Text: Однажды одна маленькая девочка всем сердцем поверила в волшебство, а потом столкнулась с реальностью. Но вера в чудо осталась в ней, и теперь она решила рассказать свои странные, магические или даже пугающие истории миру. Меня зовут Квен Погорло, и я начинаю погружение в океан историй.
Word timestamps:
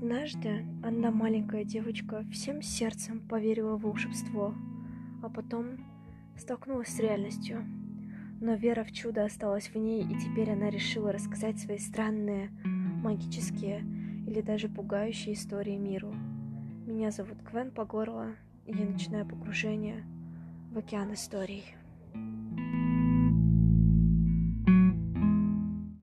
Однажды 0.00 0.64
одна 0.84 1.10
маленькая 1.10 1.64
девочка 1.64 2.24
всем 2.30 2.62
сердцем 2.62 3.18
поверила 3.18 3.76
в 3.76 3.82
волшебство, 3.82 4.54
а 5.24 5.28
потом 5.28 5.84
столкнулась 6.36 6.86
с 6.86 7.00
реальностью. 7.00 7.64
Но 8.40 8.54
вера 8.54 8.84
в 8.84 8.92
чудо 8.92 9.24
осталась 9.24 9.66
в 9.66 9.74
ней, 9.74 10.04
и 10.04 10.16
теперь 10.20 10.52
она 10.52 10.70
решила 10.70 11.10
рассказать 11.10 11.58
свои 11.58 11.78
странные, 11.78 12.50
магические 13.02 13.80
или 14.28 14.40
даже 14.40 14.68
пугающие 14.68 15.34
истории 15.34 15.76
миру. 15.76 16.14
Меня 16.86 17.10
зовут 17.10 17.38
Квен 17.42 17.72
Погорло, 17.72 18.36
и 18.66 18.72
я 18.72 18.84
начинаю 18.84 19.26
погружение 19.26 20.04
в 20.70 20.78
океан 20.78 21.12
историй. 21.12 21.64